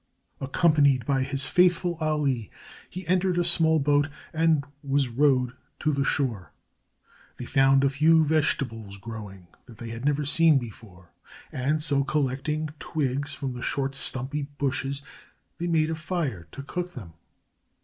Accompanied 0.39 1.05
by 1.05 1.21
his 1.21 1.45
faithful 1.45 1.93
Ali, 2.01 2.49
he 2.89 3.05
entered 3.05 3.37
a 3.37 3.43
small 3.43 3.77
boat 3.77 4.09
and 4.33 4.65
was 4.81 5.07
rowed 5.09 5.53
to 5.79 5.91
the 5.93 6.03
shore. 6.03 6.51
They 7.37 7.45
found 7.45 7.83
a 7.83 7.89
few 7.91 8.25
vegetables 8.25 8.97
growing 8.97 9.45
that 9.67 9.77
they 9.77 9.89
had 9.91 10.03
never 10.03 10.25
seen 10.25 10.57
before, 10.57 11.11
and 11.51 11.83
so, 11.83 12.03
collecting 12.03 12.69
twigs 12.79 13.35
from 13.35 13.53
the 13.53 13.61
short, 13.61 13.93
stumpy 13.93 14.47
bushes, 14.57 15.03
they 15.57 15.67
made 15.67 15.91
a 15.91 15.93
fire 15.93 16.47
to 16.53 16.63
cook 16.63 16.93
them. 16.95 17.13